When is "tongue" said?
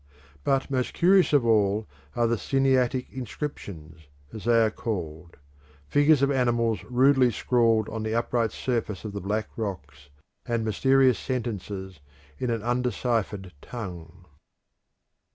13.61-14.25